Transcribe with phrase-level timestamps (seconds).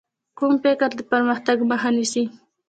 [0.37, 2.23] کوږ فکر د پرمختګ مخ نیسي